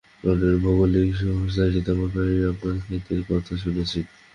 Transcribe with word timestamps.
লন্ডনের 0.23 0.57
ভৌগোলিক 0.63 1.09
সোসাইটিতে 1.19 1.89
আমি 1.93 2.05
প্রায়ই 2.13 2.49
আপনার 2.51 2.75
খ্যাতির 2.83 3.21
কথা 3.29 3.53
শুনেছি। 3.63 3.99